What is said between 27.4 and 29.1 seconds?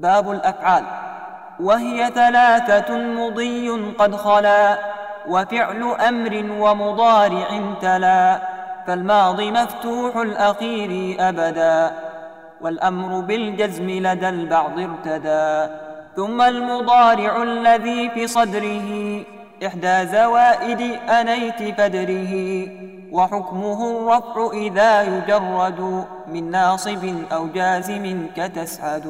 جازم كتسعد.